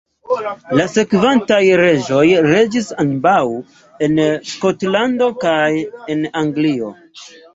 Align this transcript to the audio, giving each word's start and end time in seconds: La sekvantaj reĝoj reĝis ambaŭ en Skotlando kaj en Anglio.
La 0.77 0.85
sekvantaj 0.93 1.59
reĝoj 1.81 2.23
reĝis 2.45 2.87
ambaŭ 3.03 3.35
en 4.07 4.17
Skotlando 4.53 5.27
kaj 5.47 5.71
en 6.15 6.25
Anglio. 6.45 6.91